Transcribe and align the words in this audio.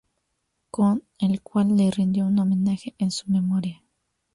Con 0.71 1.03
el 1.19 1.43
cual 1.43 1.77
le 1.77 1.91
rindió 1.91 2.25
un 2.25 2.39
homenaje 2.39 2.95
en 2.97 3.11
su 3.11 3.29
memoria. 3.29 3.83